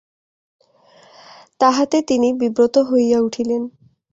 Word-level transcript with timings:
তাহাতে 1.59 1.97
তিনি 2.01 2.27
বিব্রত 2.33 2.75
হইয়া 2.89 3.19
উঠিলেন। 3.19 3.61